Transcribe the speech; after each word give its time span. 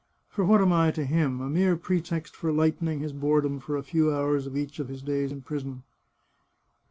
For 0.29 0.43
what 0.43 0.61
am 0.61 0.73
I 0.73 0.89
to 0.89 1.05
him? 1.05 1.39
A 1.41 1.47
mere 1.47 1.77
pretext 1.77 2.35
for 2.35 2.51
lightening 2.51 3.01
his 3.01 3.13
boredom 3.13 3.59
for 3.59 3.77
a 3.77 3.83
few 3.83 4.11
hours 4.11 4.47
of 4.47 4.57
each 4.57 4.79
of 4.79 4.87
his 4.87 5.03
days 5.03 5.31
in 5.31 5.43
prison." 5.43 5.83